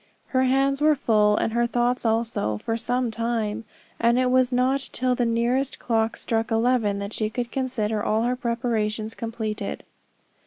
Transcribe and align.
Her 0.29 0.45
hands 0.45 0.81
were 0.81 0.95
full, 0.95 1.37
and 1.37 1.53
her 1.53 1.67
thoughts 1.67 2.07
also, 2.07 2.57
for 2.57 2.75
some 2.75 3.11
time; 3.11 3.65
and 3.99 4.17
it 4.17 4.31
was 4.31 4.51
not 4.51 4.79
till 4.91 5.13
the 5.13 5.27
nearest 5.27 5.77
clock 5.77 6.17
struck 6.17 6.49
eleven 6.49 6.97
that 6.97 7.13
she 7.13 7.29
could 7.29 7.51
consider 7.51 8.01
all 8.03 8.23
her 8.23 8.35
preparations 8.35 9.13
completed. 9.13 9.83